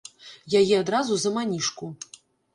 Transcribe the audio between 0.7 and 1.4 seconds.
адразу за